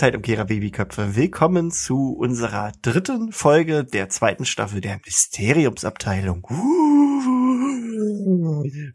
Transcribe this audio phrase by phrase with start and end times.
[0.00, 6.42] Zeitumkehrer Babyköpfe, willkommen zu unserer dritten Folge der zweiten Staffel der Mysteriumsabteilung.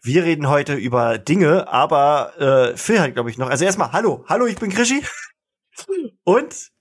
[0.01, 3.51] Wir reden heute über Dinge, aber äh, Phil hat, glaube ich, noch.
[3.51, 5.03] Also erstmal, hallo, hallo, ich bin Krischi.
[6.23, 6.71] Und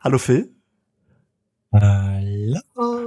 [0.00, 0.52] hallo Phil.
[1.72, 2.58] Hallo.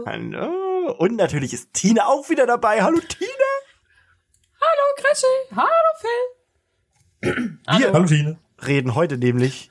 [0.06, 0.96] Hallo.
[1.00, 2.82] Und natürlich ist Tina auch wieder dabei.
[2.82, 3.30] Hallo Tina.
[4.62, 5.26] Hallo Krischi.
[5.54, 5.68] Hallo
[6.00, 7.42] Phil.
[7.78, 8.38] Wir Hallo Tina.
[8.66, 9.70] reden heute nämlich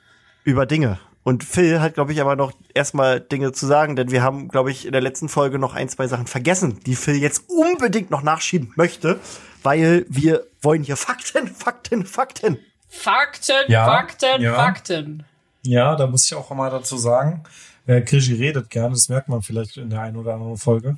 [0.49, 0.99] über Dinge.
[1.23, 4.71] Und Phil hat, glaube ich, aber noch erstmal Dinge zu sagen, denn wir haben, glaube
[4.71, 8.23] ich, in der letzten Folge noch ein, zwei Sachen vergessen, die Phil jetzt unbedingt noch
[8.23, 9.19] nachschieben möchte,
[9.61, 12.57] weil wir wollen hier Fakten, Fakten, Fakten.
[12.87, 14.55] Fakten, Ja, Fakten, ja.
[14.55, 15.23] Fakten.
[15.61, 17.43] Ja, da muss ich auch mal dazu sagen,
[17.85, 20.95] äh, Krischi redet gerne, das merkt man vielleicht in der einen oder anderen Folge.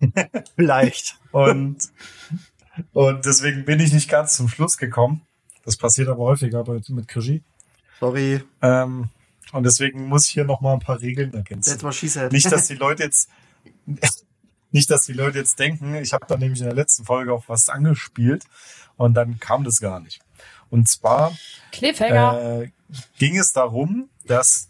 [0.56, 1.16] Vielleicht.
[1.32, 1.78] Und,
[2.92, 5.22] und deswegen bin ich nicht ganz zum Schluss gekommen.
[5.64, 7.42] Das passiert aber häufiger bei, mit Krischi.
[8.00, 8.42] Sorry.
[8.62, 9.10] Ähm,
[9.52, 11.70] und deswegen muss ich hier noch mal ein paar Regeln ergänzen.
[11.70, 12.28] Jetzt mal schießen.
[12.28, 13.28] Nicht, dass die Leute jetzt
[14.72, 17.44] nicht, dass die Leute jetzt denken, ich habe da nämlich in der letzten Folge auch
[17.48, 18.44] was angespielt
[18.96, 20.20] und dann kam das gar nicht.
[20.70, 21.36] Und zwar
[21.72, 22.62] Cliffhanger.
[22.62, 22.70] äh,
[23.18, 24.68] ging es darum, dass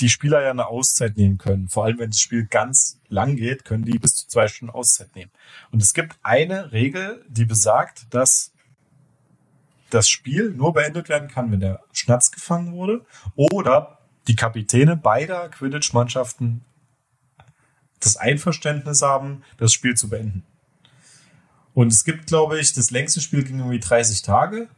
[0.00, 1.68] die Spieler ja eine Auszeit nehmen können.
[1.68, 5.14] Vor allem, wenn das Spiel ganz lang geht, können die bis zu zwei Stunden Auszeit
[5.14, 5.30] nehmen.
[5.70, 8.52] Und es gibt eine Regel, die besagt, dass
[9.90, 13.98] das Spiel nur beendet werden kann, wenn der Schnatz gefangen wurde oder
[14.28, 16.64] die Kapitäne beider Quidditch-Mannschaften
[18.00, 20.44] das Einverständnis haben, das Spiel zu beenden.
[21.74, 24.68] Und es gibt, glaube ich, das längste Spiel ging irgendwie 30 Tage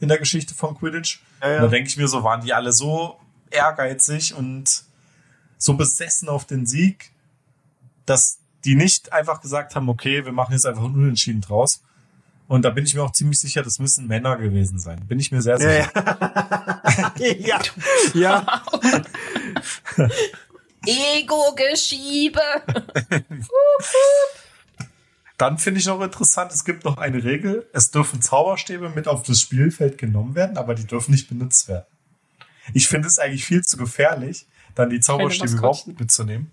[0.00, 1.20] in der Geschichte von Quidditch.
[1.42, 1.60] Ja, ja.
[1.62, 3.18] Da denke ich mir so, waren die alle so
[3.50, 4.84] ehrgeizig und
[5.56, 7.12] so besessen auf den Sieg,
[8.06, 11.82] dass die nicht einfach gesagt haben, okay, wir machen jetzt einfach ein Unentschieden draus.
[12.48, 15.06] Und da bin ich mir auch ziemlich sicher, das müssen Männer gewesen sein.
[15.06, 15.90] Bin ich mir sehr sicher.
[17.18, 17.60] ja.
[18.14, 18.14] ja.
[18.14, 18.62] ja.
[20.86, 22.40] Ego-Geschiebe.
[25.36, 27.68] Dann finde ich noch interessant, es gibt noch eine Regel.
[27.74, 31.86] Es dürfen Zauberstäbe mit auf das Spielfeld genommen werden, aber die dürfen nicht benutzt werden.
[32.72, 36.50] Ich finde es eigentlich viel zu gefährlich, dann die Zauberstäbe überhaupt mitzunehmen.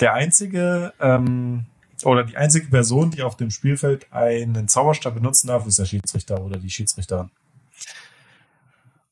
[0.00, 1.66] Der einzige ähm,
[2.04, 6.42] oder die einzige Person, die auf dem Spielfeld einen Zauberstab benutzen darf, ist der Schiedsrichter
[6.42, 7.30] oder die Schiedsrichterin.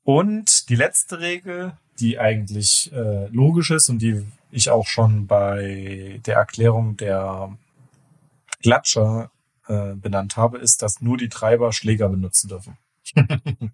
[0.05, 6.21] Und die letzte Regel, die eigentlich äh, logisch ist und die ich auch schon bei
[6.27, 7.57] der Erklärung der
[8.61, 9.31] Glatscher
[9.69, 12.77] äh, benannt habe, ist, dass nur die Treiber Schläger benutzen dürfen.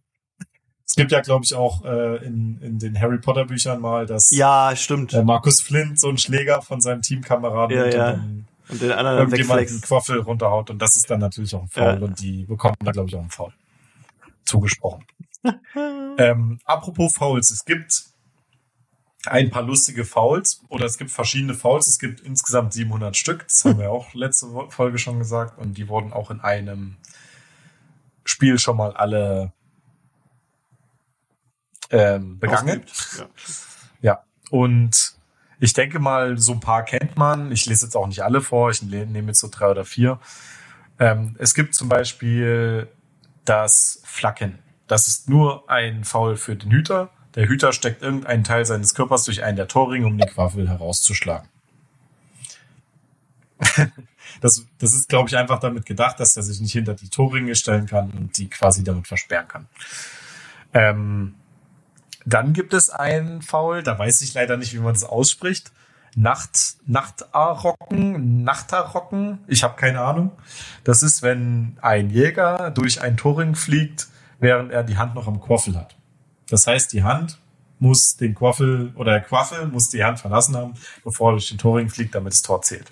[0.86, 4.30] es gibt ja, glaube ich, auch äh, in, in den Harry Potter Büchern mal, dass
[4.30, 5.12] ja, stimmt.
[5.14, 8.24] äh, Markus Flint so einen Schläger von seinem Teamkameraden Ja, ja.
[8.68, 9.80] Und den anderen irgendjemand einen.
[9.80, 11.98] Quaffel runterhaut und das ist dann natürlich auch ein Foul Ja.
[11.98, 13.52] und die bekommen da, glaube ich, auch einen Foul
[14.44, 15.04] zugesprochen.
[16.18, 18.04] ähm, apropos Fouls, es gibt
[19.26, 21.86] ein paar lustige Fouls oder es gibt verschiedene Fouls.
[21.86, 23.46] Es gibt insgesamt 700 Stück.
[23.48, 26.96] Das haben wir auch letzte Folge schon gesagt und die wurden auch in einem
[28.24, 29.52] Spiel schon mal alle
[31.90, 32.84] ähm, begangen.
[33.18, 33.28] Ja.
[34.00, 35.17] Ja, und
[35.60, 37.50] ich denke mal, so ein paar kennt man.
[37.52, 38.70] Ich lese jetzt auch nicht alle vor.
[38.70, 40.20] Ich nehme jetzt so drei oder vier.
[40.98, 42.88] Ähm, es gibt zum Beispiel
[43.44, 44.58] das Flacken.
[44.86, 47.10] Das ist nur ein Foul für den Hüter.
[47.34, 51.48] Der Hüter steckt irgendeinen Teil seines Körpers durch einen der Torringe, um den Quaffel herauszuschlagen.
[54.40, 57.54] das, das ist, glaube ich, einfach damit gedacht, dass er sich nicht hinter die Torringe
[57.54, 59.66] stellen kann und die quasi damit versperren kann.
[60.72, 61.34] Ähm,
[62.28, 65.72] dann gibt es einen Foul, da weiß ich leider nicht, wie man das ausspricht.
[66.14, 70.32] Nacht, Nachtarocken, Nachtarocken, ich habe keine Ahnung.
[70.84, 74.08] Das ist, wenn ein Jäger durch ein Torring fliegt,
[74.40, 75.96] während er die Hand noch am Quaffel hat.
[76.48, 77.38] Das heißt, die Hand
[77.78, 80.74] muss den Quaffel oder der Quaffel muss die Hand verlassen haben,
[81.04, 82.90] bevor er durch den Torring fliegt, damit das Tor zählt.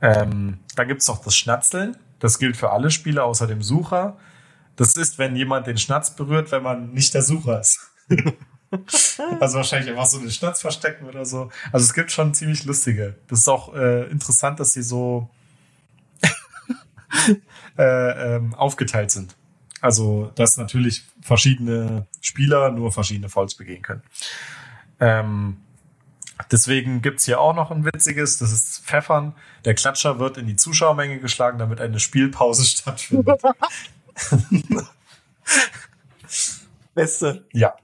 [0.00, 1.96] Ähm, dann gibt's noch das Schnatzeln.
[2.20, 4.16] Das gilt für alle Spieler außer dem Sucher.
[4.76, 7.90] Das ist, wenn jemand den Schnatz berührt, wenn man nicht der Sucher ist.
[9.40, 11.50] also wahrscheinlich einfach so den Schnatz verstecken oder so.
[11.72, 13.14] Also es gibt schon ziemlich lustige.
[13.28, 15.28] Das ist auch äh, interessant, dass sie so
[17.78, 19.36] äh, ähm, aufgeteilt sind.
[19.80, 24.02] Also, dass natürlich verschiedene Spieler nur verschiedene Fouls begehen können.
[24.98, 25.58] Ähm,
[26.50, 29.34] deswegen gibt's hier auch noch ein witziges, das ist Pfeffern.
[29.66, 33.42] Der Klatscher wird in die Zuschauermenge geschlagen, damit eine Spielpause stattfindet.
[36.94, 37.44] Beste.
[37.52, 37.74] Ja.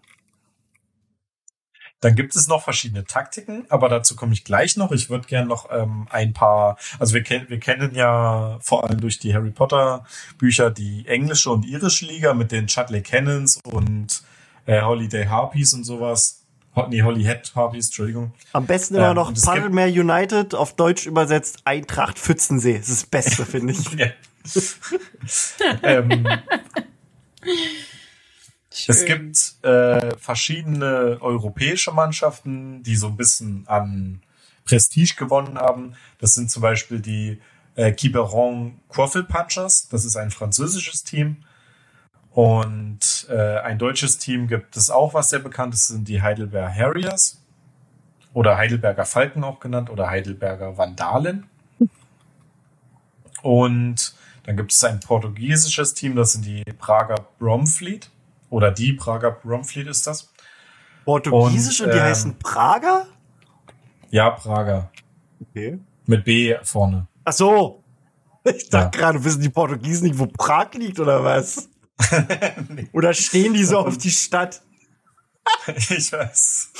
[2.00, 4.91] Dann gibt es noch verschiedene Taktiken, aber dazu komme ich gleich noch.
[4.93, 9.00] Ich würde gern noch ähm, ein paar, also wir, kennen wir kennen ja vor allem
[9.00, 10.06] durch die Harry Potter
[10.38, 14.23] Bücher die englische und irische Liga mit den Chudley Cannons und
[14.67, 16.38] äh, Holiday Harpies und sowas.
[16.88, 18.32] Nee, Holly Head Harpies, Entschuldigung.
[18.53, 22.79] Am besten immer Ähm, noch Palmer United, auf Deutsch übersetzt Eintracht Pfützensee.
[22.79, 23.93] Das ist das Beste, finde ich.
[23.93, 24.06] Ja.
[28.70, 29.06] ähm, es Schön.
[29.06, 34.22] gibt äh, verschiedene europäische Mannschaften, die so ein bisschen an
[34.64, 35.94] Prestige gewonnen haben.
[36.19, 37.40] Das sind zum Beispiel die
[37.75, 39.88] äh, Quiberon Quaffle Punchers.
[39.88, 41.38] Das ist ein französisches Team.
[42.31, 46.72] Und äh, ein deutsches Team gibt es auch, was sehr bekannt ist, sind die Heidelberg
[46.72, 47.43] Harriers.
[48.32, 51.46] Oder Heidelberger Falken auch genannt oder Heidelberger Vandalen.
[53.43, 54.14] Und
[54.44, 58.11] dann gibt es ein portugiesisches Team, das sind die Prager Bromfleet.
[58.50, 60.32] Oder die Prager Bromfleet ist das.
[61.05, 63.06] Portugiesisch und, Und, die ähm, heißen Prager?
[64.11, 64.91] Ja, Prager.
[65.41, 65.79] Okay.
[66.06, 67.06] Mit B vorne.
[67.25, 67.82] Ach so.
[68.44, 69.05] Ich dachte Ja.
[69.05, 71.69] gerade, wissen die Portugiesen nicht, wo Prag liegt oder was?
[72.93, 74.62] Oder stehen die so auf die Stadt?
[75.67, 76.73] ich weiß.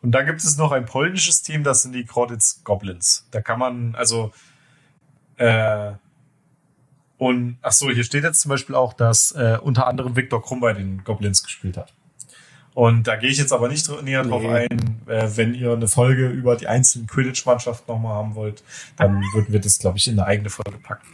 [0.00, 3.26] Und dann gibt es noch ein polnisches Team, das sind die Kroditz Goblins.
[3.32, 4.32] Da kann man, also,
[5.38, 5.92] äh,
[7.18, 10.60] und, ach so, hier steht jetzt zum Beispiel auch, dass äh, unter anderem Viktor Krumm
[10.60, 11.92] bei den Goblins gespielt hat.
[12.74, 14.66] Und da gehe ich jetzt aber nicht näher drauf Nee.
[14.68, 15.00] ein.
[15.06, 18.64] Äh, wenn ihr eine Folge über die einzelnen Quidditch-Mannschaften nochmal haben wollt,
[18.96, 21.06] dann würden wir das, glaube ich, in eine eigene Folge packen.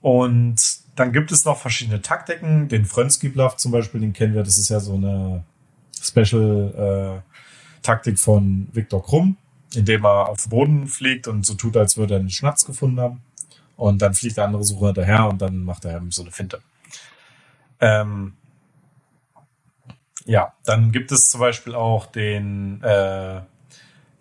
[0.00, 0.60] Und
[0.96, 2.68] dann gibt es noch verschiedene Taktiken.
[2.68, 4.42] Den Frönsky Bluff zum Beispiel, den kennen wir.
[4.42, 5.44] Das ist ja so eine
[6.02, 7.22] Special
[7.84, 9.36] äh, von Viktor Krumm,
[9.74, 12.98] indem er auf den Boden fliegt und so tut, als würde er einen Schnatz gefunden
[12.98, 13.22] haben.
[13.80, 16.60] Und dann fliegt der andere Sucher hinterher und dann macht er so eine Finte.
[17.80, 18.34] Ähm,
[20.26, 23.40] ja, dann gibt es zum Beispiel auch den, äh,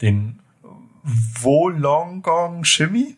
[0.02, 0.40] den
[1.04, 3.18] Wolongong Shimmy.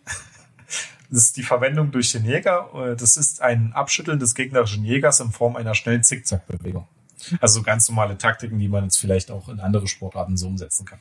[1.12, 2.72] Das ist die Verwendung durch den Jäger.
[2.74, 6.88] Äh, Das ist ein Abschütteln des gegnerischen Jägers in Form einer schnellen Zickzackbewegung.
[7.40, 11.00] Also ganz normale Taktiken, die man jetzt vielleicht auch in andere Sportarten so umsetzen kann.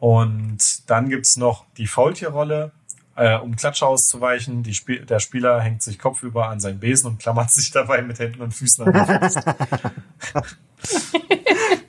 [0.00, 2.72] Und dann gibt's noch die Faultierrolle,
[3.18, 4.64] äh, um Klatsche auszuweichen.
[4.72, 8.40] Spiel der Spieler hängt sich kopfüber an seinen Besen und klammert sich dabei mit Händen
[8.40, 9.40] und Füßen an die Faust.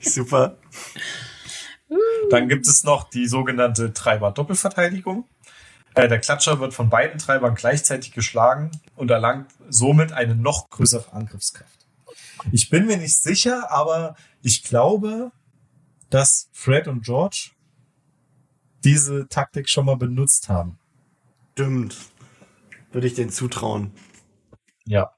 [0.00, 0.56] Super.
[2.30, 5.24] Dann gibt es noch die sogenannte Treiber-Doppelverteidigung.
[5.94, 11.12] Äh, der Klatscher wird von beiden Treibern gleichzeitig geschlagen und erlangt somit eine noch größere
[11.12, 11.86] Angriffskraft.
[12.50, 15.30] Ich bin mir nicht sicher, aber ich glaube,
[16.08, 17.50] dass Fred und George
[18.82, 20.79] diese Taktik schon mal benutzt haben.
[21.52, 21.96] Stimmt.
[22.92, 23.92] Würde ich denen zutrauen.
[24.84, 25.12] Ja.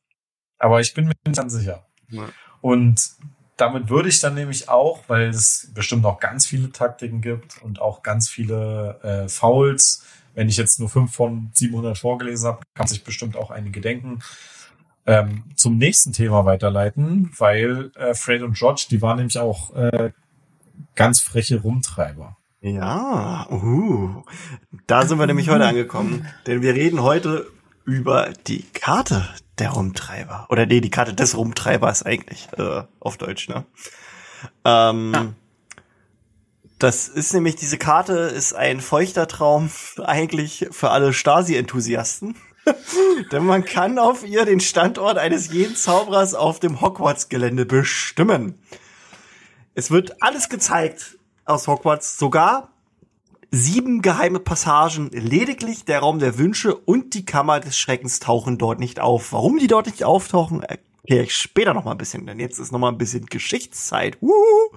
[0.58, 1.86] Aber ich bin mir nicht ganz sicher.
[2.08, 2.28] Ja.
[2.60, 3.10] Und
[3.56, 7.80] damit würde ich dann nämlich auch, weil es bestimmt noch ganz viele Taktiken gibt und
[7.80, 12.86] auch ganz viele äh, Fouls, wenn ich jetzt nur fünf von 700 vorgelesen habe, kann
[12.86, 14.20] sich bestimmt auch einige denken,
[15.04, 20.12] ähm, zum nächsten Thema weiterleiten, weil äh, Fred und George, die waren nämlich auch äh,
[20.94, 22.36] ganz freche Rumtreiber.
[22.64, 24.22] Ja, uh,
[24.86, 26.28] da sind wir nämlich heute angekommen.
[26.46, 27.50] Denn wir reden heute
[27.84, 29.28] über die Karte
[29.58, 30.46] der Rumtreiber.
[30.48, 33.66] Oder nee, die Karte des Rumtreibers eigentlich, äh, auf Deutsch, ne?
[34.64, 35.34] Ähm,
[36.78, 39.68] Das ist nämlich, diese Karte ist ein feuchter Traum
[40.04, 42.36] eigentlich für alle Stasi-Enthusiasten.
[43.32, 48.62] Denn man kann auf ihr den Standort eines jeden Zauberers auf dem Hogwarts-Gelände bestimmen.
[49.74, 52.72] Es wird alles gezeigt aus Hogwarts, sogar
[53.50, 58.80] sieben geheime Passagen, lediglich der Raum der Wünsche und die Kammer des Schreckens tauchen dort
[58.80, 59.32] nicht auf.
[59.32, 62.72] Warum die dort nicht auftauchen, erkläre ich später noch mal ein bisschen, denn jetzt ist
[62.72, 64.16] noch mal ein bisschen Geschichtszeit.
[64.22, 64.76] Wuhu.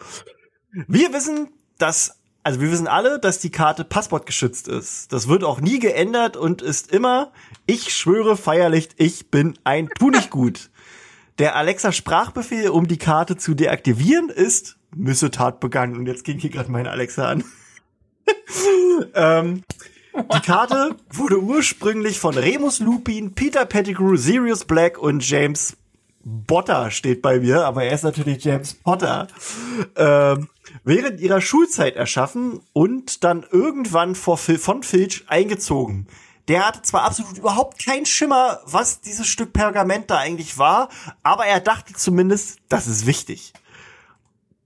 [0.87, 5.11] Wir wissen, dass also wir wissen alle, dass die Karte passwortgeschützt ist.
[5.11, 7.31] Das wird auch nie geändert und ist immer,
[7.65, 10.69] ich schwöre feierlich, ich bin ein Tunichtgut.
[11.39, 15.97] Der Alexa-Sprachbefehl, um die Karte zu deaktivieren, ist Missetat begangen.
[15.97, 17.43] Und jetzt ging hier gerade meine Alexa an.
[19.13, 19.63] ähm,
[20.15, 25.77] die Karte wurde ursprünglich von Remus Lupin, Peter Pettigrew, Sirius Black und James
[26.47, 29.27] Potter steht bei mir, aber er ist natürlich James Potter.
[29.95, 30.49] Ähm,
[30.83, 36.07] während ihrer Schulzeit erschaffen und dann irgendwann vor von Filch eingezogen.
[36.47, 40.89] Der hatte zwar absolut überhaupt keinen Schimmer, was dieses Stück Pergament da eigentlich war,
[41.23, 43.53] aber er dachte zumindest, das ist wichtig.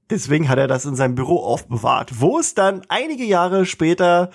[0.09, 4.31] Deswegen hat er das in seinem Büro aufbewahrt, wo es dann einige Jahre später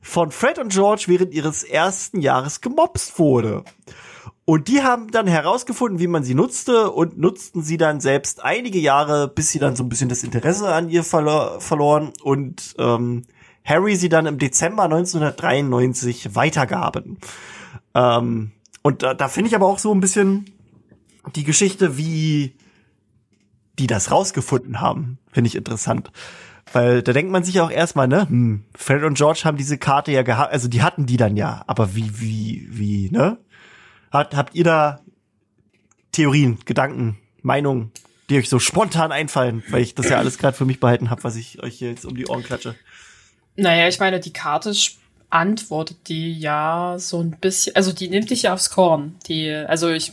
[0.00, 3.64] von Fred und George während ihres ersten Jahres gemobst wurde.
[4.44, 8.78] Und die haben dann herausgefunden, wie man sie nutzte und nutzten sie dann selbst einige
[8.78, 13.24] Jahre, bis sie dann so ein bisschen das Interesse an ihr verlo verloren und ähm,
[13.64, 17.18] Harry sie dann im Dezember 1993 weitergaben.
[17.94, 20.46] Ähm, und da, da finde ich aber auch so ein bisschen
[21.34, 22.54] die Geschichte, wie
[23.78, 26.10] die das rausgefunden haben, finde ich interessant.
[26.72, 30.12] Weil da denkt man sich auch erstmal, ne, hm, Fred und George haben diese Karte
[30.12, 33.38] ja gehabt, also die hatten die dann ja, aber wie, wie, wie, ne?
[34.10, 35.00] Hat, habt ihr da
[36.12, 37.92] Theorien, Gedanken, Meinungen,
[38.28, 41.24] die euch so spontan einfallen, weil ich das ja alles gerade für mich behalten habe,
[41.24, 42.74] was ich euch jetzt um die Ohren klatsche?
[43.56, 44.74] Naja, ich meine, die Karte
[45.30, 49.16] antwortet die ja so ein bisschen, also die nimmt dich ja aufs Korn.
[49.26, 50.12] Die, also ich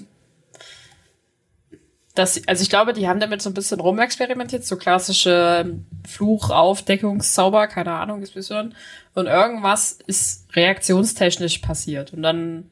[2.16, 5.76] das, also ich glaube, die haben damit so ein bisschen rumexperimentiert, so klassische
[6.08, 8.74] Fluchaufdeckungszauber, keine Ahnung, ist bisschen.
[9.14, 12.14] Und irgendwas ist reaktionstechnisch passiert.
[12.14, 12.70] Und dann,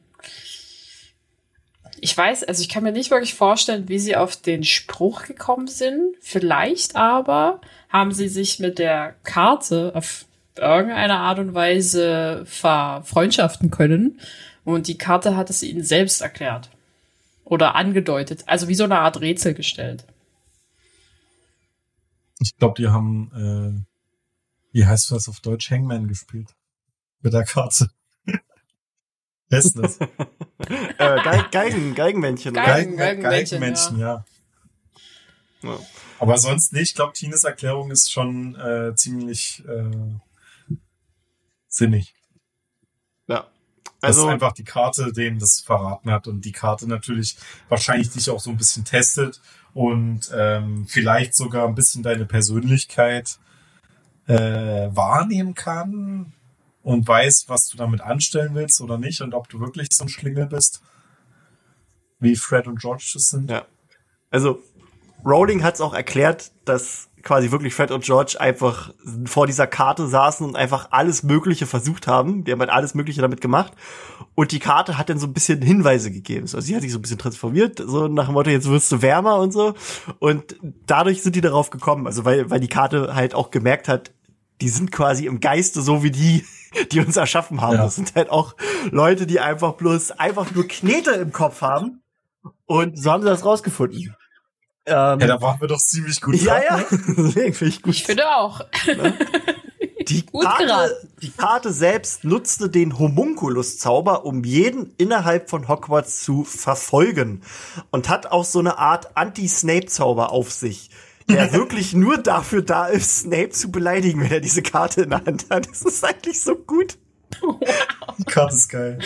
[2.00, 5.68] ich weiß, also ich kann mir nicht wirklich vorstellen, wie sie auf den Spruch gekommen
[5.68, 6.16] sind.
[6.20, 7.60] Vielleicht aber
[7.90, 10.24] haben sie sich mit der Karte auf
[10.56, 14.20] irgendeine Art und Weise verfreundschaften können.
[14.64, 16.70] Und die Karte hat es ihnen selbst erklärt.
[17.44, 18.44] Oder angedeutet.
[18.46, 20.06] Also wie so eine Art Rätsel gestellt.
[22.40, 23.86] Ich glaube, die haben,
[24.72, 26.54] äh, wie heißt das auf Deutsch, Hangman gespielt.
[27.20, 27.90] Mit der Karte.
[29.48, 29.98] Wer ist das?
[29.98, 30.08] äh,
[30.98, 32.54] Geig Geigen, Geigenmännchen.
[32.54, 34.24] Geigen, Geigenmännchen, Geigenmännchen, ja.
[35.62, 35.78] ja.
[36.18, 36.90] Aber sonst nicht.
[36.90, 40.76] Ich glaube, Tines Erklärung ist schon äh, ziemlich äh,
[41.68, 42.13] sinnig.
[44.04, 47.36] Also dass einfach die Karte denen das verraten hat und die Karte natürlich
[47.68, 49.40] wahrscheinlich dich auch so ein bisschen testet
[49.72, 53.38] und ähm, vielleicht sogar ein bisschen deine Persönlichkeit
[54.26, 56.32] äh, wahrnehmen kann
[56.82, 60.08] und weiß, was du damit anstellen willst oder nicht und ob du wirklich so ein
[60.08, 60.82] Schlingel bist,
[62.20, 63.50] wie Fred und George das sind.
[63.50, 63.66] Ja.
[64.30, 64.62] Also
[65.24, 68.92] Rowling hat es auch erklärt, dass quasi wirklich Fred und George einfach
[69.24, 72.44] vor dieser Karte saßen und einfach alles Mögliche versucht haben.
[72.44, 73.72] Die haben halt alles Mögliche damit gemacht.
[74.34, 76.42] Und die Karte hat dann so ein bisschen Hinweise gegeben.
[76.42, 79.02] Also sie hat sich so ein bisschen transformiert, so nach dem Motto, jetzt wirst du
[79.02, 79.74] wärmer und so.
[80.18, 82.06] Und dadurch sind die darauf gekommen.
[82.06, 84.12] Also weil, weil die Karte halt auch gemerkt hat,
[84.60, 86.44] die sind quasi im Geiste so wie die,
[86.92, 87.76] die uns erschaffen haben.
[87.76, 87.84] Ja.
[87.84, 88.54] Das sind halt auch
[88.90, 92.02] Leute, die einfach bloß einfach nur Knete im Kopf haben.
[92.66, 94.14] Und so haben sie das rausgefunden.
[94.86, 96.36] Ähm, ja, da waren wir doch ziemlich gut.
[96.36, 96.76] Ja, ja.
[96.76, 96.84] Ne?
[97.16, 97.94] Deswegen finde ich gut.
[97.94, 98.60] Ich finde auch.
[98.86, 99.14] Ne?
[100.08, 107.40] Die, Karte, die Karte selbst nutzte den Homunculus-Zauber, um jeden innerhalb von Hogwarts zu verfolgen.
[107.90, 110.90] Und hat auch so eine Art Anti-Snape-Zauber auf sich.
[111.30, 115.24] Der wirklich nur dafür da ist, Snape zu beleidigen, wenn er diese Karte in der
[115.24, 115.70] Hand hat.
[115.70, 116.98] Das ist eigentlich so gut.
[118.18, 118.98] Die Karte ist geil.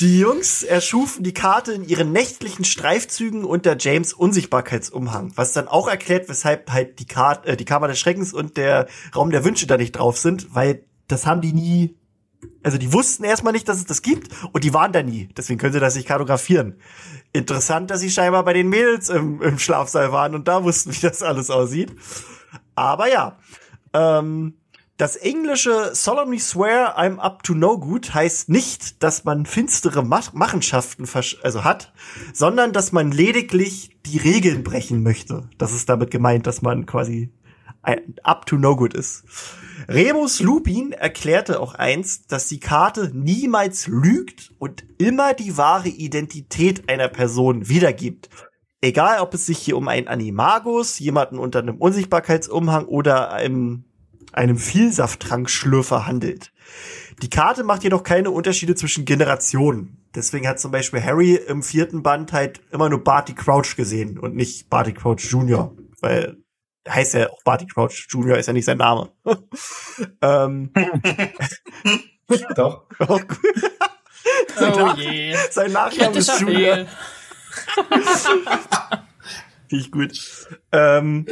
[0.00, 5.88] Die Jungs erschufen die Karte in ihren nächtlichen Streifzügen unter James Unsichtbarkeitsumhang, was dann auch
[5.88, 9.66] erklärt, weshalb halt die Karte, äh, die Kammer des Schreckens und der Raum der Wünsche
[9.66, 11.96] da nicht drauf sind, weil das haben die nie,
[12.62, 15.28] also die wussten erstmal nicht, dass es das gibt und die waren da nie.
[15.36, 16.76] Deswegen können sie das nicht kartografieren.
[17.32, 21.00] Interessant, dass sie scheinbar bei den Mädels im, im Schlafsaal waren und da wussten, wie
[21.00, 21.92] das alles aussieht.
[22.74, 23.38] Aber ja,
[23.92, 24.54] ähm,
[25.02, 31.08] das englische solemnly swear I'm up to no good heißt nicht, dass man finstere Machenschaften
[31.42, 31.92] also hat,
[32.32, 35.50] sondern dass man lediglich die Regeln brechen möchte.
[35.58, 37.32] Das ist damit gemeint, dass man quasi
[38.22, 39.24] up to no good ist.
[39.88, 46.88] Remus Lupin erklärte auch einst, dass die Karte niemals lügt und immer die wahre Identität
[46.88, 48.30] einer Person wiedergibt.
[48.80, 53.84] Egal, ob es sich hier um einen Animagus, jemanden unter einem Unsichtbarkeitsumhang oder einem
[54.32, 56.52] einem Vielsaftttrankschlürfer handelt.
[57.22, 59.98] Die Karte macht jedoch keine Unterschiede zwischen Generationen.
[60.14, 64.34] Deswegen hat zum Beispiel Harry im vierten Band halt immer nur Barty Crouch gesehen und
[64.34, 66.38] nicht Barty Crouch Jr., weil
[66.84, 69.12] der heißt ja auch Barty Crouch Jr., ist ja nicht sein Name.
[70.22, 70.72] ähm,
[72.56, 72.86] Doch.
[74.54, 75.36] Oh, sein, oh Nach je.
[75.50, 76.86] sein Nachname ist Junior.
[79.68, 80.48] Finde ich gut.
[80.70, 81.26] Ähm,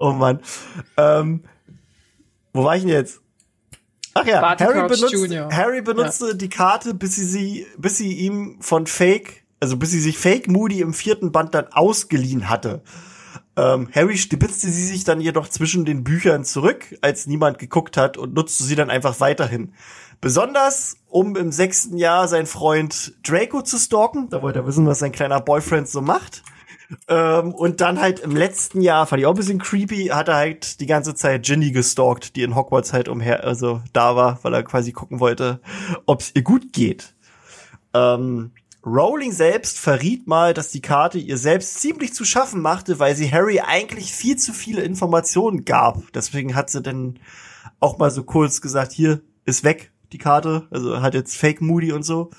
[0.00, 0.40] Oh Mann.
[0.96, 1.44] Ähm,
[2.52, 3.20] wo war ich denn jetzt?
[4.14, 5.56] Ach ja, Barty Harry Crouch benutzt.
[5.56, 6.34] Harry benutzte ja.
[6.34, 10.48] die Karte, bis sie sie, bis sie ihm von Fake, also bis sie sich Fake
[10.48, 12.82] Moody im vierten Band dann ausgeliehen hatte.
[13.56, 18.16] Ähm, Harry stibitzte sie sich dann jedoch zwischen den Büchern zurück, als niemand geguckt hat
[18.16, 19.74] und nutzte sie dann einfach weiterhin.
[20.22, 24.28] Besonders, um im sechsten Jahr seinen Freund Draco zu stalken.
[24.30, 26.42] Da wollte er wissen, was sein kleiner Boyfriend so macht.
[27.08, 30.36] Ähm, und dann halt im letzten Jahr, fand ich auch ein bisschen creepy, hat er
[30.36, 34.54] halt die ganze Zeit Ginny gestalkt, die in Hogwarts halt umher, also da war, weil
[34.54, 35.60] er quasi gucken wollte,
[36.06, 37.14] ob es ihr gut geht.
[37.94, 38.52] Ähm,
[38.84, 43.30] Rowling selbst verriet mal, dass die Karte ihr selbst ziemlich zu schaffen machte, weil sie
[43.30, 46.00] Harry eigentlich viel zu viele Informationen gab.
[46.14, 47.18] Deswegen hat sie dann
[47.78, 50.66] auch mal so kurz gesagt, hier ist weg, die Karte.
[50.70, 52.30] Also hat jetzt Fake Moody und so.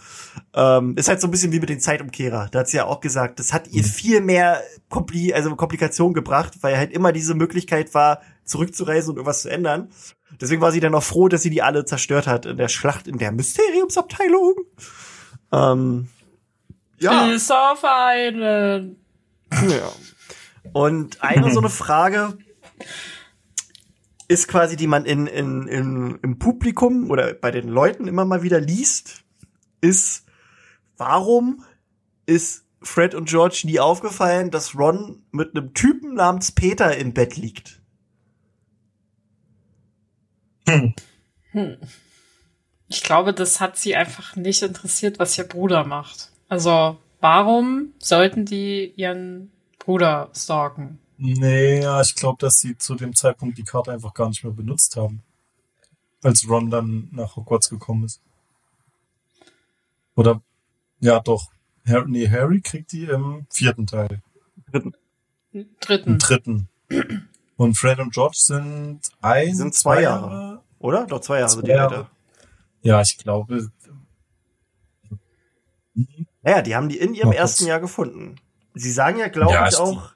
[0.54, 2.50] Ähm, ist halt so ein bisschen wie mit den Zeitumkehrer.
[2.52, 6.56] Da hat sie ja auch gesagt, das hat ihr viel mehr Kompli also Komplikationen gebracht,
[6.62, 9.90] weil halt immer diese Möglichkeit war, zurückzureisen und irgendwas zu ändern.
[10.40, 13.08] Deswegen war sie dann auch froh, dass sie die alle zerstört hat in der Schlacht
[13.08, 14.56] in der Mysteriumsabteilung.
[15.52, 16.08] Ähm,
[17.00, 17.26] ja.
[17.26, 18.98] Bis auf einen.
[19.52, 19.92] Ja.
[20.74, 22.38] Und eine so eine Frage
[24.32, 28.44] ist quasi, die man in, in, in, im Publikum oder bei den Leuten immer mal
[28.44, 29.26] wieder liest,
[29.82, 30.26] ist,
[30.96, 31.66] warum
[32.26, 37.36] ist Fred und George nie aufgefallen, dass Ron mit einem Typen namens Peter im Bett
[37.36, 37.82] liegt?
[40.66, 40.96] Hm.
[41.52, 41.76] Hm.
[42.88, 46.32] Ich glaube, das hat sie einfach nicht interessiert, was ihr Bruder macht.
[46.48, 51.01] Also, warum sollten die ihren Bruder stalken?
[51.24, 54.54] Nee, ja, ich glaube, dass sie zu dem Zeitpunkt die Karte einfach gar nicht mehr
[54.54, 55.22] benutzt haben.
[56.24, 58.22] Als Ron dann nach Hogwarts gekommen ist.
[60.16, 60.42] Oder,
[61.00, 61.52] ja, doch.
[61.86, 64.24] Harry, nee, Harry kriegt die im vierten Teil.
[64.72, 64.96] Dritten.
[65.80, 66.10] Dritten.
[66.10, 66.70] Im dritten.
[67.56, 70.64] Und Fred und George sind ein, Die sind zwei Jahre.
[70.80, 71.06] Oder?
[71.06, 72.10] Doch zwei Jahre Zwei sind die Jahre.
[72.82, 73.72] Ja, ich glaube.
[76.42, 78.38] Naja, die haben die in ihrem ersten Jahr gefunden.
[78.74, 80.14] Sie sagen ja, glaube Ja, ich, auch.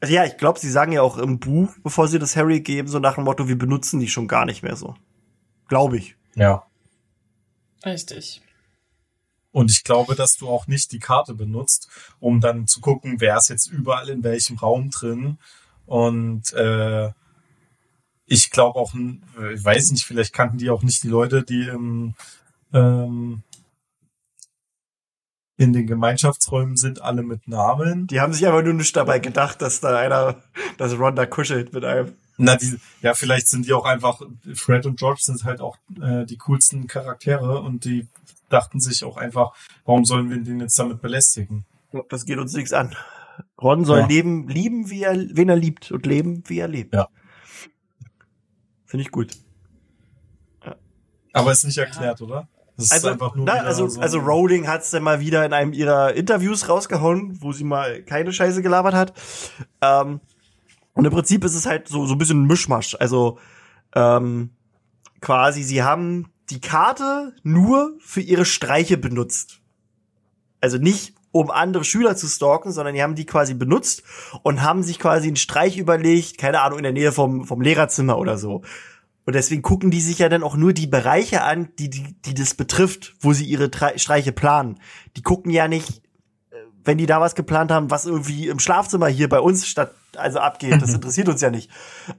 [0.00, 2.88] Also ja, ich glaube, sie sagen ja auch im Buch, bevor sie das Harry geben,
[2.88, 4.94] so nach dem Motto, wir benutzen die schon gar nicht mehr so.
[5.68, 6.16] Glaube ich.
[6.34, 6.66] Ja.
[7.84, 8.42] Richtig.
[9.52, 11.88] Und ich glaube, dass du auch nicht die Karte benutzt,
[12.20, 15.38] um dann zu gucken, wer ist jetzt überall in welchem Raum drin.
[15.86, 17.10] Und äh,
[18.26, 19.22] ich glaube auch, n-
[19.54, 22.14] ich weiß nicht, vielleicht kannten die auch nicht die Leute, die im,
[22.74, 23.44] ähm,
[25.58, 28.06] in den Gemeinschaftsräumen sind, alle mit Namen.
[28.08, 30.36] Die haben sich aber nur nicht dabei gedacht, dass da einer,
[30.76, 32.12] dass Ron da kuschelt mit einem.
[32.36, 34.20] Na, die, ja, vielleicht sind die auch einfach,
[34.54, 38.06] Fred und George sind halt auch äh, die coolsten Charaktere und die
[38.50, 39.54] dachten sich auch einfach,
[39.86, 41.64] warum sollen wir den jetzt damit belästigen?
[42.10, 42.94] Das geht uns nichts an.
[43.60, 44.06] Ron soll Ja.
[44.06, 46.94] leben, lieben, wie er, wen er liebt und leben, wie er lebt.
[46.94, 47.08] Ja.
[48.84, 49.32] Finde ich gut.
[51.32, 52.48] Aber ist nicht erklärt, oder?
[52.76, 55.52] Das ist Also, einfach nur na, also, so also Rowling hat's dann mal wieder in
[55.52, 59.14] einem ihrer Interviews rausgehauen, wo sie mal keine Scheiße gelabert hat.
[59.80, 60.20] Ähm,
[60.92, 62.96] und im Prinzip ist es halt so, so ein bisschen ein Mischmasch.
[62.98, 63.38] Also
[63.94, 64.50] ähm,
[65.20, 69.60] quasi, sie haben die Karte nur für ihre Streiche benutzt.
[70.60, 74.02] Also nicht um andere Schüler zu stalken, sondern die haben die quasi benutzt
[74.42, 78.16] und haben sich quasi einen Streich überlegt, keine Ahnung, in der Nähe vom, vom Lehrerzimmer
[78.16, 78.62] oder so.
[79.26, 82.32] Und deswegen gucken die sich ja dann auch nur die Bereiche an, die, die, die
[82.32, 84.78] das betrifft, wo sie ihre Tre- Streiche planen.
[85.16, 86.02] Die gucken ja nicht,
[86.50, 89.92] äh, wenn die da was geplant haben, was irgendwie im Schlafzimmer hier bei uns statt,
[90.16, 90.80] also abgeht.
[90.80, 91.70] Das interessiert uns ja nicht.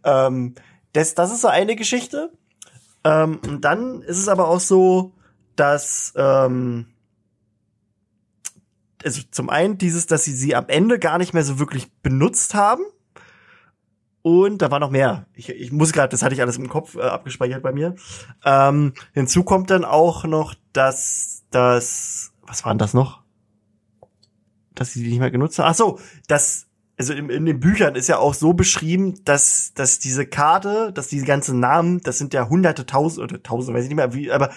[0.04, 0.56] Ähm,
[0.92, 2.34] das, das ist so eine Geschichte.
[3.06, 5.14] Ähm, und dann ist es aber auch so,
[5.56, 6.88] dass, ähm,
[9.06, 12.54] also zum einen dieses, dass sie sie am Ende gar nicht mehr so wirklich benutzt
[12.54, 12.84] haben.
[14.28, 15.26] Und da war noch mehr.
[15.36, 17.96] Ich, ich muss gerade, das hatte ich alles im Kopf äh, abgespeichert bei mir.
[18.44, 23.22] Ähm, hinzu kommt dann auch noch, dass das, was war denn das noch?
[24.76, 25.70] Dass sie die nicht mehr genutzt haben.
[25.70, 30.00] Ach so, das, also in, in den Büchern ist ja auch so beschrieben, dass, dass
[30.00, 33.90] diese Karte, dass diese ganzen Namen, das sind ja hunderte, tausend oder tausend, weiß ich
[33.90, 34.52] nicht mehr, wie, aber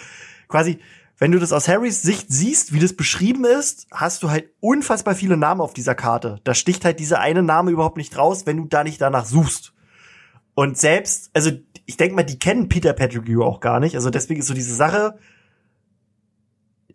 [0.49, 0.79] quasi,
[1.21, 5.13] wenn du das aus Harrys Sicht siehst, wie das beschrieben ist, hast du halt unfassbar
[5.13, 6.41] viele Namen auf dieser Karte.
[6.45, 9.71] Da sticht halt dieser eine Name überhaupt nicht raus, wenn du da nicht danach suchst.
[10.55, 11.51] Und selbst, also
[11.85, 13.93] ich denke mal, die kennen Peter Pettigrew auch gar nicht.
[13.93, 15.19] Also deswegen ist so diese Sache,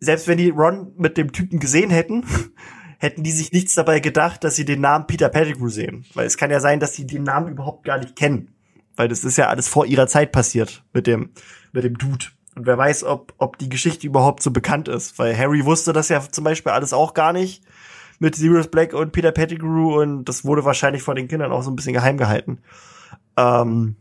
[0.00, 2.24] selbst wenn die Ron mit dem Typen gesehen hätten,
[2.98, 6.04] hätten die sich nichts dabei gedacht, dass sie den Namen Peter Pettigrew sehen.
[6.14, 8.56] Weil es kann ja sein, dass sie den Namen überhaupt gar nicht kennen.
[8.96, 11.30] Weil das ist ja alles vor ihrer Zeit passiert mit dem,
[11.70, 12.26] mit dem Dude.
[12.56, 15.18] Und wer weiß, ob, ob die Geschichte überhaupt so bekannt ist.
[15.18, 17.62] Weil Harry wusste das ja zum Beispiel alles auch gar nicht
[18.18, 21.70] mit Sirius Black und Peter Pettigrew und das wurde wahrscheinlich vor den Kindern auch so
[21.70, 22.58] ein bisschen geheim gehalten.
[23.36, 23.96] Ähm,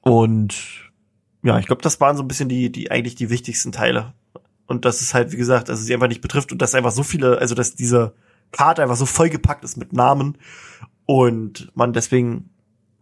[0.00, 0.90] und
[1.44, 4.14] ja, ich glaube, das waren so ein bisschen die, die eigentlich die wichtigsten Teile.
[4.66, 7.02] Und das ist halt, wie gesagt, also sie einfach nicht betrifft und dass einfach so
[7.02, 8.14] viele, also dass diese
[8.50, 10.38] Karte einfach so vollgepackt ist mit Namen
[11.06, 12.50] und man deswegen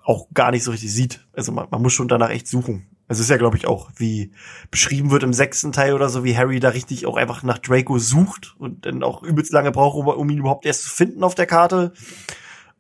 [0.03, 1.27] auch gar nicht so richtig sieht.
[1.33, 2.87] Also man, man muss schon danach echt suchen.
[3.11, 4.31] Es ist ja, glaube ich, auch, wie
[4.71, 7.99] beschrieben wird im sechsten Teil oder so, wie Harry da richtig auch einfach nach Draco
[7.99, 11.35] sucht und dann auch übelst lange braucht, um, um ihn überhaupt erst zu finden auf
[11.35, 11.93] der Karte.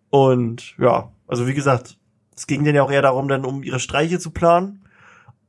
[0.08, 1.98] Und ja, also wie gesagt,
[2.36, 4.86] es ging denen ja auch eher darum, dann um ihre Streiche zu planen.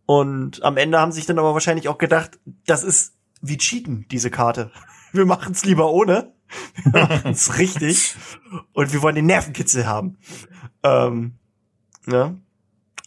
[0.08, 4.32] Und am Ende haben sich dann aber wahrscheinlich auch gedacht, das ist wie Cheaten, diese
[4.32, 4.72] Karte.
[5.12, 6.34] Wir machen es lieber ohne.
[6.86, 8.16] Wir machen es richtig.
[8.74, 10.18] Und wir wollen den Nervenkitzel haben.
[10.82, 11.36] Ähm,
[12.08, 12.34] ja.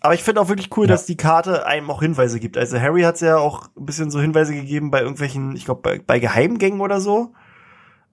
[0.04, 0.92] Aber ich finde auch wirklich cool, ja.
[0.92, 2.58] dass die Karte einem auch Hinweise gibt.
[2.58, 5.98] Also Harry hat ja auch ein bisschen so Hinweise gegeben bei irgendwelchen, ich glaube, bei,
[5.98, 7.32] bei Geheimgängen oder so.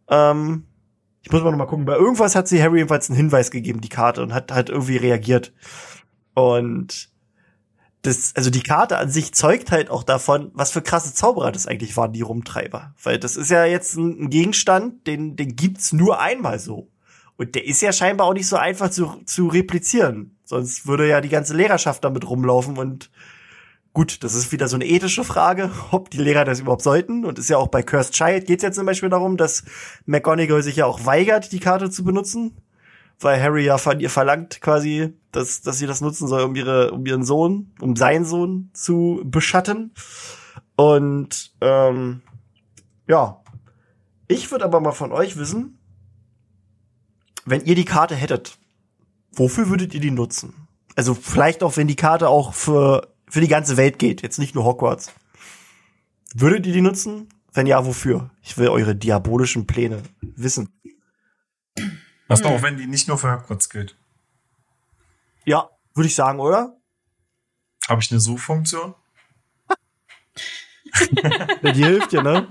[0.07, 0.63] Ähm,
[1.21, 1.83] ich muss mal noch mal gucken.
[1.83, 4.95] Bei irgendwas hat sie Harry jedenfalls einen Hinweis gegeben, die Karte, und hat halt irgendwie
[4.95, 5.51] reagiert.
[6.33, 7.09] Und
[8.03, 11.67] das, also die Karte an sich zeugt halt auch davon, was für krasse Zauberer das
[11.67, 12.95] eigentlich waren, die Rumtreiber.
[13.03, 16.89] Weil das ist ja jetzt ein, Gegenstand, den, den gibt's nur einmal so.
[17.35, 20.37] Und der ist ja scheinbar auch nicht so einfach zu, zu replizieren.
[20.51, 23.09] Sonst würde ja die ganze Lehrerschaft damit rumlaufen und
[23.93, 27.23] gut, das ist wieder so eine ethische Frage, ob die Lehrer das überhaupt sollten.
[27.23, 29.63] Und ist ja auch bei Cursed Child geht es ja zum Beispiel darum, dass
[30.05, 32.57] McGonagall sich ja auch weigert, die Karte zu benutzen,
[33.21, 36.91] weil Harry ja von ihr verlangt quasi, dass, dass sie das nutzen soll, um ihre,
[36.91, 39.93] um ihren Sohn, um seinen Sohn zu beschatten.
[40.75, 42.23] Und ähm,
[43.07, 43.41] ja,
[44.27, 45.79] ich würde aber mal von euch wissen,
[47.45, 48.57] wenn ihr die Karte hättet,
[49.31, 50.67] wofür würdet ihr die nutzen?
[50.95, 54.55] Also vielleicht auch, wenn die Karte auch für, für die ganze Welt geht, jetzt nicht
[54.55, 55.13] nur Hogwarts.
[56.33, 57.29] Würdet ihr die nutzen?
[57.53, 58.29] Wenn ja, wofür?
[58.41, 60.69] Ich will eure diabolischen Pläne wissen.
[62.27, 63.97] Was auch, wenn die nicht nur für Hogwarts gilt.
[65.43, 66.77] Ja, würde ich sagen, oder?
[67.89, 68.95] Habe ich eine Suchfunktion?
[71.61, 72.47] ja, die hilft dir, ne?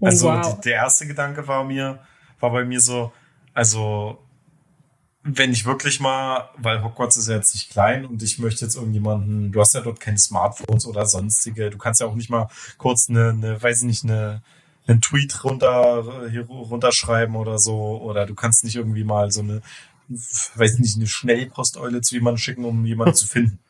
[0.00, 0.54] Also oh, wow.
[0.54, 2.04] die, der erste Gedanke war mir,
[2.38, 3.12] war bei mir so,
[3.52, 4.18] also
[5.22, 8.76] wenn ich wirklich mal, weil Hogwarts ist ja jetzt nicht klein und ich möchte jetzt
[8.76, 12.48] irgendjemanden, du hast ja dort keine Smartphones oder sonstige, du kannst ja auch nicht mal
[12.78, 14.42] kurz eine, eine weiß ich nicht, eine,
[14.86, 19.60] einen Tweet runter, hier runterschreiben oder so, oder du kannst nicht irgendwie mal so eine,
[20.08, 23.58] weiß nicht, eine Schnellposteule zu jemandem schicken, um jemanden zu finden.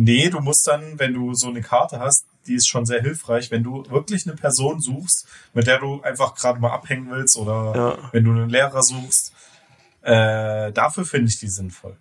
[0.00, 3.50] Nee, du musst dann, wenn du so eine Karte hast, die ist schon sehr hilfreich,
[3.50, 7.72] wenn du wirklich eine Person suchst, mit der du einfach gerade mal abhängen willst oder
[7.74, 8.10] ja.
[8.12, 9.32] wenn du einen Lehrer suchst,
[10.08, 11.98] äh, dafür finde ich die sinnvoll.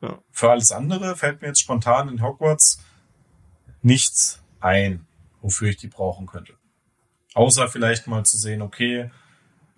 [0.00, 0.18] Ja.
[0.32, 2.80] Für alles andere fällt mir jetzt spontan in Hogwarts
[3.82, 5.06] nichts ein,
[5.42, 6.54] wofür ich die brauchen könnte.
[7.34, 9.10] Außer vielleicht mal zu sehen, okay,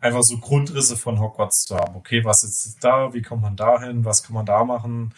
[0.00, 1.96] einfach so Grundrisse von Hogwarts zu haben.
[1.96, 3.12] Okay, was ist da?
[3.14, 4.04] Wie kommt man da hin?
[4.04, 5.12] Was kann man da machen?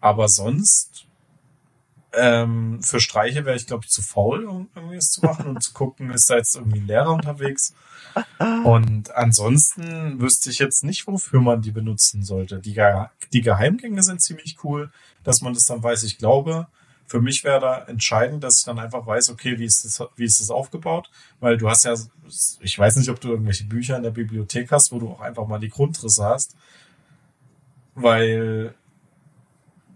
[0.00, 1.06] Aber sonst
[2.12, 5.62] ähm, für Streiche wäre ich, glaube ich, zu faul, um irgendwie es zu machen und
[5.62, 7.72] zu gucken, ist da jetzt irgendwie ein Lehrer unterwegs.
[8.64, 12.60] Und ansonsten wüsste ich jetzt nicht, wofür man die benutzen sollte.
[12.60, 14.90] Die, Ge die Geheimgänge sind ziemlich cool,
[15.22, 16.02] dass man das dann weiß.
[16.04, 16.68] Ich glaube,
[17.06, 20.24] für mich wäre da entscheidend, dass ich dann einfach weiß, okay, wie ist das, wie
[20.24, 21.10] ist das aufgebaut?
[21.40, 21.94] Weil du hast ja,
[22.60, 25.46] ich weiß nicht, ob du irgendwelche Bücher in der Bibliothek hast, wo du auch einfach
[25.46, 26.56] mal die Grundrisse hast.
[27.94, 28.74] Weil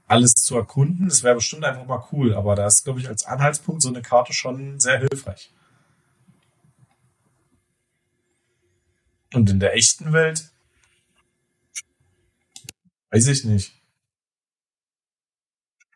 [0.08, 1.08] alles zu erkunden.
[1.08, 4.02] Das wäre bestimmt einfach mal cool, aber da ist, glaube ich, als Anhaltspunkt so eine
[4.02, 5.52] Karte schon sehr hilfreich.
[9.34, 10.50] Und in der echten Welt
[13.10, 13.72] weiß ich nicht.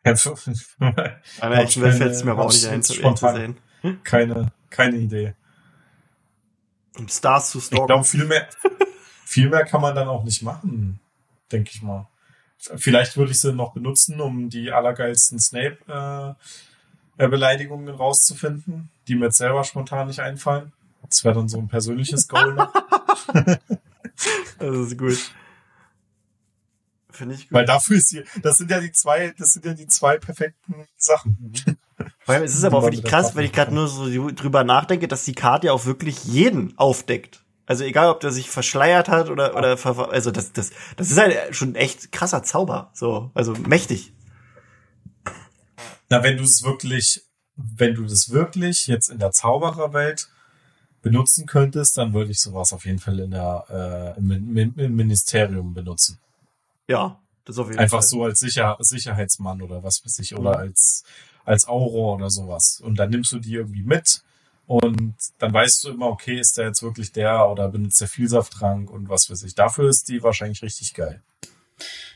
[0.03, 3.57] In der echten Welt fällt es mir aber auch nicht ein, zu sehen.
[4.03, 5.33] Keine, keine Idee.
[6.97, 7.83] Um Stars zu stalken.
[7.83, 8.47] Ich glaube, viel mehr,
[9.25, 10.99] viel mehr kann man dann auch nicht machen,
[11.51, 12.07] denke ich mal.
[12.57, 19.37] Vielleicht würde ich sie noch benutzen, um die allergeilsten Snape-Beleidigungen äh, rauszufinden, die mir jetzt
[19.37, 20.71] selber spontan nicht einfallen.
[21.01, 22.71] Das wäre dann so ein persönliches Goal noch.
[24.59, 25.17] das ist gut.
[27.09, 27.53] Finde ich gut.
[27.53, 30.87] Weil dafür ist hier, das sind ja die zwei, das sind ja die zwei perfekten
[30.97, 31.53] Sachen.
[32.25, 35.25] Weil es ist aber auch wirklich krass, wenn ich gerade nur so drüber nachdenke, dass
[35.25, 37.43] die Karte ja auch wirklich jeden aufdeckt.
[37.65, 39.77] Also egal, ob der sich verschleiert hat oder oder
[40.11, 44.13] also das das das ist halt schon echt krasser Zauber, so also mächtig.
[46.09, 47.21] Na, wenn du es wirklich,
[47.55, 50.29] wenn du das wirklich jetzt in der Zaubererwelt
[51.03, 55.75] benutzen könntest, dann würde ich sowas auf jeden Fall in der äh, im, im Ministerium
[55.75, 56.19] benutzen.
[56.87, 58.07] Ja, das auf jeden Einfach Fall.
[58.07, 60.69] so als Sicher Sicherheitsmann oder was weiß ich oder mhm.
[60.69, 61.03] als
[61.45, 62.81] als Auror oder sowas.
[62.83, 64.23] Und dann nimmst du die irgendwie mit
[64.65, 68.89] und dann weißt du immer, okay, ist der jetzt wirklich der oder benutzt der Vielsafttrank
[68.89, 69.55] und was weiß ich.
[69.55, 71.21] Dafür ist die wahrscheinlich richtig geil.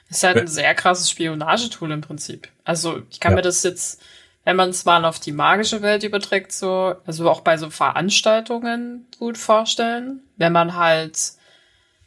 [0.07, 2.47] Das ist halt ein sehr krasses Spionagetool im Prinzip.
[2.63, 3.37] Also ich kann ja.
[3.37, 4.01] mir das jetzt,
[4.47, 9.05] wenn man es mal auf die magische Welt überträgt, so, also auch bei so Veranstaltungen
[9.19, 10.21] gut vorstellen.
[10.37, 11.33] Wenn man halt,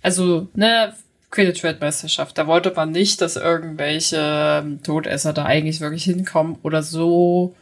[0.00, 0.94] also, ne,
[1.30, 7.54] Quidditch-Weltmeisterschaft, da wollte man nicht, dass irgendwelche Todesser da eigentlich wirklich hinkommen oder so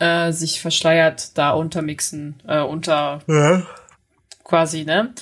[0.00, 3.62] äh, sich verschleiert da untermixen, äh, unter ja.
[4.44, 5.14] quasi, ne?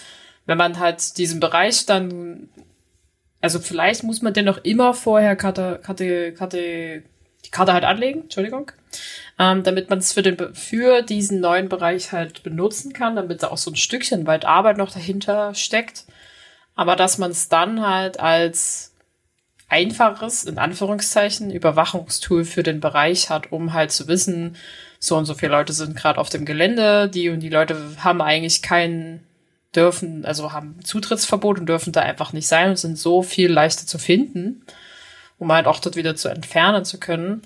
[0.45, 2.49] Wenn man halt diesen Bereich dann,
[3.41, 7.05] also vielleicht muss man den noch immer vorher Karte, Karte, Karte,
[7.45, 8.73] die Karte halt anlegen, Entschuldigung,
[9.39, 13.49] ähm, damit man es für den, für diesen neuen Bereich halt benutzen kann, damit da
[13.49, 16.05] auch so ein Stückchen weit Arbeit noch dahinter steckt.
[16.75, 18.95] Aber dass man es dann halt als
[19.69, 24.57] einfaches, in Anführungszeichen, Überwachungstool für den Bereich hat, um halt zu wissen,
[24.99, 28.23] so und so viele Leute sind gerade auf dem Gelände, die und die Leute haben
[28.23, 29.27] eigentlich keinen,
[29.75, 33.87] dürfen, also haben Zutrittsverbot und dürfen da einfach nicht sein und sind so viel leichter
[33.87, 34.65] zu finden,
[35.39, 37.43] um halt auch dort wieder zu entfernen zu können.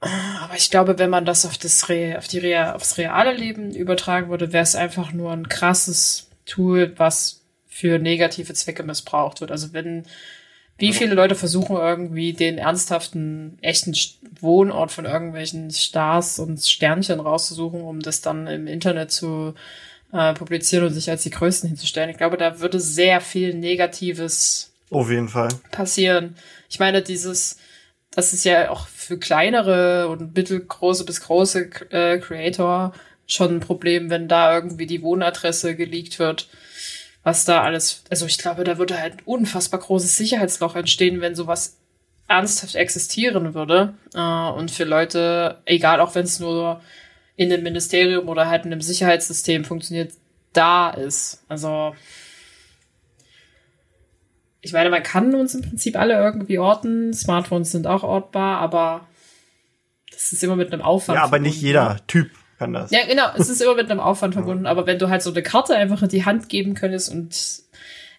[0.00, 3.72] Aber ich glaube, wenn man das auf das Re auf die Re aufs reale Leben
[3.72, 9.52] übertragen würde, wäre es einfach nur ein krasses Tool, was für negative Zwecke missbraucht wird.
[9.52, 10.04] Also wenn
[10.78, 13.94] wie viele Leute versuchen irgendwie den ernsthaften, echten
[14.40, 19.54] Wohnort von irgendwelchen Stars und Sternchen rauszusuchen, um das dann im Internet zu
[20.12, 22.10] äh, publizieren und sich als die Größten hinzustellen.
[22.10, 25.48] Ich glaube, da würde sehr viel Negatives Auf jeden Fall.
[25.70, 26.36] passieren.
[26.68, 27.56] Ich meine, dieses,
[28.10, 32.92] das ist ja auch für kleinere und mittelgroße bis große äh, Creator
[33.26, 36.48] schon ein Problem, wenn da irgendwie die Wohnadresse geleakt wird
[37.22, 41.78] was da alles, also ich glaube, da würde halt unfassbar großes Sicherheitsloch entstehen, wenn sowas
[42.28, 43.94] ernsthaft existieren würde.
[44.14, 46.80] Äh, und für Leute, egal auch wenn es nur
[47.36, 50.12] in einem Ministerium oder halt in einem Sicherheitssystem funktioniert,
[50.52, 51.44] da ist.
[51.48, 51.94] Also
[54.62, 57.12] ich meine, man kann uns im Prinzip alle irgendwie orten.
[57.12, 59.08] Smartphones sind auch ortbar, aber
[60.10, 61.16] das ist immer mit einem Aufwand.
[61.16, 61.66] Ja, aber nicht verbunden.
[61.66, 62.92] jeder Typ kann das.
[62.92, 63.26] Ja, genau.
[63.36, 64.66] Es ist immer mit einem Aufwand verbunden.
[64.66, 67.36] Aber wenn du halt so eine Karte einfach in die Hand geben könntest und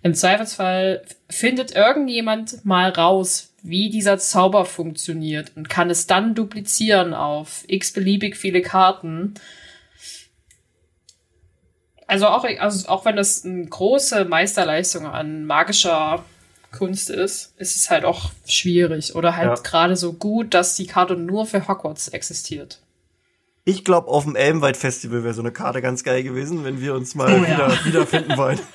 [0.01, 7.13] im Zweifelsfall findet irgendjemand mal raus, wie dieser Zauber funktioniert und kann es dann duplizieren
[7.13, 9.36] auf x beliebig viele Karten.
[12.06, 16.25] Also auch, also auch wenn das eine große Meisterleistung an magischer
[16.73, 19.63] Kunst ist, ist es halt auch schwierig oder halt Ja.
[19.63, 22.79] gerade so gut, dass die Karte nur für Hogwarts existiert.
[23.65, 26.93] Ich glaube, auf dem Elmwald Festival wäre so eine Karte ganz geil gewesen, wenn wir
[26.95, 27.47] uns mal Oh ja.
[27.71, 28.59] wieder wiederfinden wollen.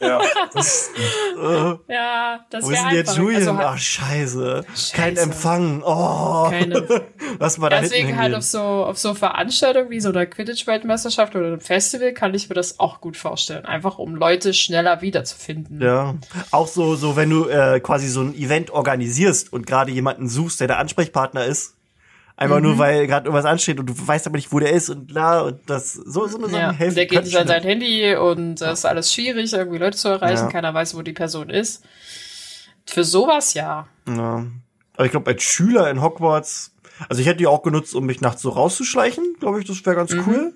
[0.00, 0.20] Ja,
[0.52, 0.90] das,
[1.38, 3.16] äh, Ja, das wo ist denn jetzt.
[3.16, 3.36] Julian?
[3.40, 4.64] Also halt- Ach, scheiße.
[4.92, 5.22] Kein Scheiße.
[5.22, 5.82] Empfang.
[5.84, 6.48] Oh.
[6.50, 6.86] Keine.
[7.38, 11.34] Lass mal da hinten Deswegen halt auf so, auf so Veranstaltungen wie so einer Quidditch-Weltmeisterschaft
[11.36, 13.64] oder einem Festival kann ich mir das auch gut vorstellen.
[13.64, 15.80] Einfach um Leute schneller wiederzufinden.
[15.80, 16.14] Ja,
[16.50, 20.60] auch so, so wenn du äh, quasi so ein Event organisierst und gerade jemanden suchst,
[20.60, 21.75] der der Ansprechpartner ist,
[22.36, 22.62] einfach Mhm.
[22.64, 25.40] nur weil gerade irgendwas ansteht und du weißt aber nicht, wo der ist und bla
[25.40, 26.94] und das so so eine Ja, Sachen helfen.
[26.96, 27.46] der geht schnell.
[27.48, 30.44] sein Handy und es ist alles schwierig, irgendwie Leute zu erreichen.
[30.44, 30.50] Ja.
[30.50, 31.82] Keiner weiß, wo die Person ist.
[32.86, 33.88] Für sowas ja.
[34.08, 34.46] Ja.
[34.96, 36.72] Aber ich glaube, als Schüler in Hogwarts,
[37.08, 39.96] also ich hätte die auch genutzt, um mich nachts so rauszuschleichen, glaube ich, das wäre
[39.96, 40.54] ganz cool.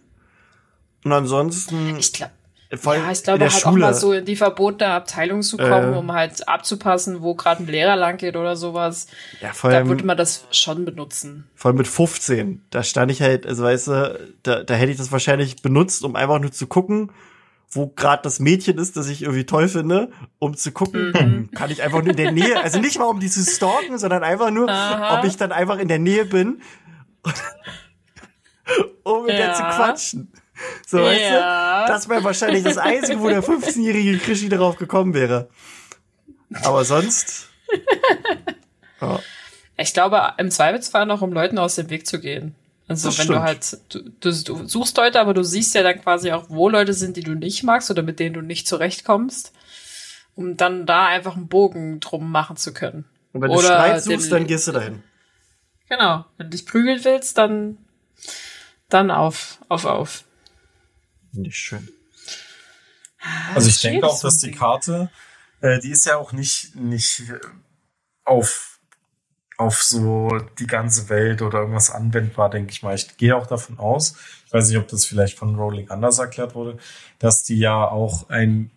[1.05, 1.97] Und ansonsten, Mhm.
[1.99, 2.33] Ich glaube,
[2.77, 5.57] vor ja, ich glaube der halt auch Schule, mal so in die verbotene Abteilung zu
[5.57, 5.97] kommen, Äh.
[5.97, 9.09] um halt abzupassen, wo gerade ein Lehrer lang geht oder sowas.
[9.41, 11.49] ja, vor Da allem, würde man das schon benutzen.
[11.55, 14.99] vor allem mit 15, da stand ich halt, also weißt du, da, da hätte ich
[14.99, 17.11] das wahrscheinlich benutzt, um einfach nur zu gucken,
[17.73, 21.71] wo gerade das Mädchen ist, das ich irgendwie toll finde, um zu gucken, hm, kann
[21.71, 24.51] ich einfach nur in der Nähe, also nicht mal um die zu stalken, sondern einfach
[24.51, 25.19] nur, Aha.
[25.19, 26.63] ob ich dann einfach in der Nähe bin,
[29.05, 29.55] um mit der Ja.
[29.55, 30.33] zu quatschen.
[30.87, 31.87] So, weißt Ja.
[31.87, 31.93] du?
[31.93, 35.49] Das wäre wahrscheinlich das Einzige, wo der 15-jährige Krischi darauf gekommen wäre.
[36.63, 37.49] Aber sonst.
[39.01, 39.21] Ja.
[39.77, 42.55] Ich glaube, im Zweifelsfall noch, um Leuten aus dem Weg zu gehen.
[42.89, 43.39] Also Das wenn stimmt.
[43.39, 46.69] du halt, du, du, du suchst Leute, aber du siehst ja dann quasi auch, wo
[46.69, 49.53] Leute sind, die du nicht magst oder mit denen du nicht zurechtkommst,
[50.35, 53.05] um dann da einfach einen Bogen drum machen zu können.
[53.33, 55.03] Und wenn du Oder Streit den- suchst, dann gehst du dahin.
[55.89, 56.25] Genau.
[56.37, 57.79] Wenn du dich prügeln willst, dann,
[58.89, 60.25] dann auf, auf, auf.
[61.33, 61.89] Nicht schön.
[63.55, 64.51] Also ich denke auch, dass die.
[64.51, 65.11] Karte,
[65.61, 67.39] äh, die ist ja auch nicht, nicht äh,
[68.25, 68.79] auf,
[69.59, 72.95] auf so die ganze Welt oder irgendwas anwendbar, denke ich mal.
[72.95, 74.15] Ich gehe auch davon aus,
[74.47, 76.79] ich weiß nicht, ob das vielleicht von Rowling anders erklärt wurde,
[77.19, 78.71] dass die ja auch ein,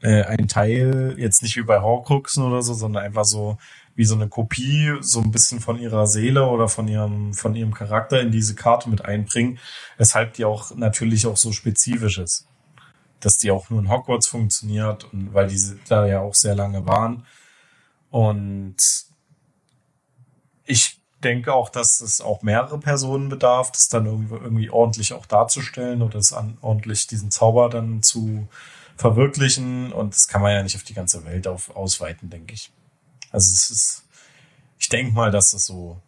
[0.00, 3.58] äh, ein Teil, jetzt nicht wie bei Horcruxen oder so, sondern einfach so
[3.96, 7.74] wie so eine Kopie, so ein bisschen von ihrer Seele oder von ihrem, von ihrem
[7.74, 9.58] Charakter in diese Karte mit einbringen,
[9.96, 12.46] weshalb die auch natürlich auch so spezifisch ist
[13.20, 16.86] dass die auch nur in Hogwarts funktioniert und weil diese da ja auch sehr lange
[16.86, 17.26] waren.
[18.10, 18.76] Und
[20.64, 25.26] ich denke auch, dass es auch mehrere Personen bedarf, das dann irgendwie, irgendwie ordentlich auch
[25.26, 28.48] darzustellen oder es an, ordentlich diesen Zauber dann zu
[28.96, 29.92] verwirklichen.
[29.92, 32.70] Und das kann man ja nicht auf die ganze Welt auf, ausweiten, denke ich.
[33.36, 34.02] Also es ist,
[34.78, 36.00] ich denke mal, dass das so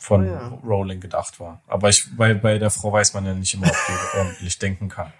[0.00, 0.48] von Oh ja.
[0.66, 1.60] Rowling gedacht war.
[1.68, 4.88] Aber ich, bei, bei der Frau weiß man ja nicht immer, ob die ordentlich denken
[4.88, 5.12] kann.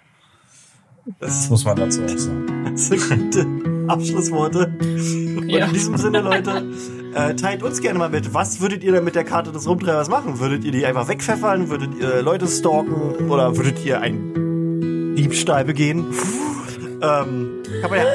[1.21, 2.49] Das muss man dazu auch sagen.
[2.73, 3.45] Das sind gute
[3.87, 4.65] Abschlussworte.
[4.79, 5.67] Und Ja.
[5.67, 6.65] in diesem Sinne, Leute,
[7.15, 8.33] äh, teilt uns gerne mal mit.
[8.33, 10.39] Was würdet ihr denn mit der Karte des Rumtreibers machen?
[10.39, 11.69] Würdet ihr die einfach wegpfeffern?
[11.69, 13.29] Würdet ihr Leute stalken?
[13.29, 16.07] Oder würdet ihr einen Diebstahl begehen?
[17.01, 18.05] ähm, kann, man ja,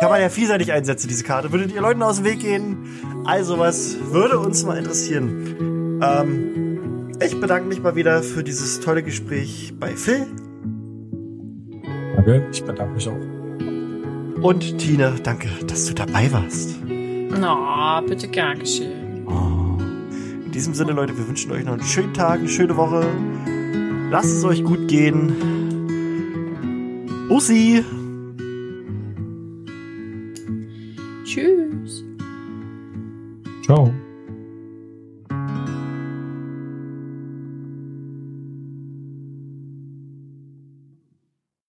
[0.00, 1.52] kann man ja vielseitig einsetzen, diese Karte.
[1.52, 2.78] Würdet ihr Leuten aus dem Weg gehen?
[3.24, 6.00] Also was würde uns mal interessieren.
[6.02, 10.26] Ähm, ich bedanke mich mal wieder für dieses tolle Gespräch bei Phil.
[12.16, 14.42] Danke, ich bedanke mich auch.
[14.42, 16.76] Und Tine, danke, dass du dabei warst.
[17.30, 19.26] Na, no, bitte gern geschehen.
[19.26, 19.78] Oh.
[20.44, 23.04] In diesem Sinne, Leute, wir wünschen euch noch einen schönen Tag, eine schöne Woche.
[24.10, 25.32] Lasst es euch gut gehen.
[27.28, 27.84] Bussi!
[33.68, 34.07] Ciao.